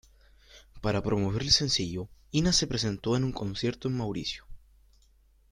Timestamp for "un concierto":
3.23-3.87